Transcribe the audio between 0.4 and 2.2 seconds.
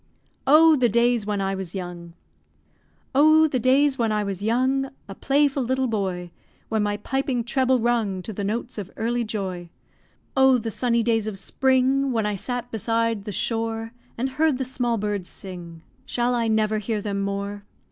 OH, THE DAYS WHEN I WAS YOUNG!